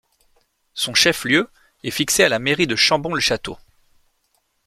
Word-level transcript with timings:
Son 0.73 0.95
chef-lieu 0.95 1.47
est 1.83 1.91
fixé 1.91 2.23
à 2.23 2.29
la 2.29 2.39
mairie 2.39 2.65
de 2.65 2.75
Chambon-le-Château. 2.75 3.55